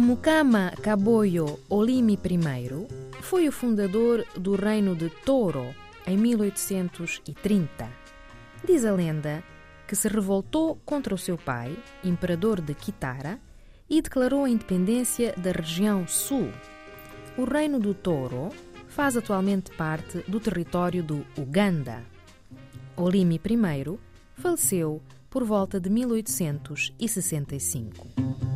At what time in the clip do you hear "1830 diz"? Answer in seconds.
6.16-8.86